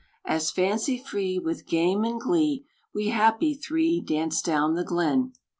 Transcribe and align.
As, 0.25 0.49
fancy 0.49 0.97
free, 0.97 1.37
With 1.37 1.67
game 1.67 2.03
and 2.05 2.19
glee, 2.19 2.65
We 2.91 3.09
happy 3.09 3.53
three 3.53 4.01
Dance 4.01 4.41
down 4.41 4.73
the 4.73 4.83
glen. 4.83 5.33